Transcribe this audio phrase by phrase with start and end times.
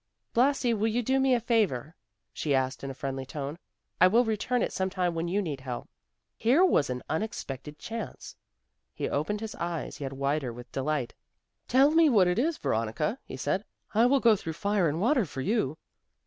[0.33, 1.95] "Blasi, will you do me a favor?"
[2.33, 3.59] she asked in a friendly tone,
[3.99, 5.87] "I will return it sometime when you need help."
[6.35, 8.35] Here was an unexpected chance.
[8.95, 11.13] He opened his eyes yet wider with delight.
[11.67, 15.23] "Tell me what it is, Veronica," he said; "I will go through fire and water
[15.23, 15.77] for you."